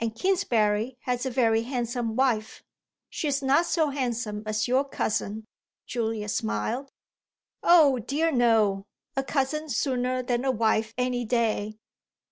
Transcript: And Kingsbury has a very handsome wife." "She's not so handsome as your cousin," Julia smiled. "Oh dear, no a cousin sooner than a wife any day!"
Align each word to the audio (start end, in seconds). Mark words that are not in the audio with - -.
And 0.00 0.16
Kingsbury 0.16 0.98
has 1.02 1.24
a 1.24 1.30
very 1.30 1.62
handsome 1.62 2.16
wife." 2.16 2.64
"She's 3.08 3.40
not 3.40 3.66
so 3.66 3.90
handsome 3.90 4.42
as 4.44 4.66
your 4.66 4.84
cousin," 4.84 5.44
Julia 5.86 6.28
smiled. 6.28 6.90
"Oh 7.62 8.00
dear, 8.00 8.32
no 8.32 8.82
a 9.16 9.22
cousin 9.22 9.68
sooner 9.68 10.24
than 10.24 10.44
a 10.44 10.50
wife 10.50 10.92
any 10.98 11.24
day!" 11.24 11.76